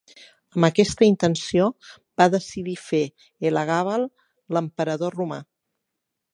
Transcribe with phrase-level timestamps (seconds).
[0.55, 1.67] Amb aquesta intenció,
[2.23, 3.03] va decidir fer
[3.51, 4.09] Elagàbal
[4.57, 5.43] l'emperador romà.